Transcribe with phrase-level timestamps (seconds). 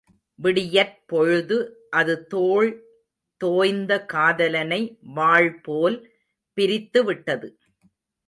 [0.39, 1.57] விடியற் பொழுது
[1.89, 2.69] அது தோள்
[3.41, 4.81] தோய்ந்த காதலனை
[5.15, 5.97] வாள்போல்
[6.57, 7.49] பிரித்துவிட்டது.